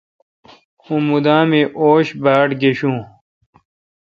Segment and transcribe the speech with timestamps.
[0.85, 2.99] اں مودہ می اوش باڑگشوں۔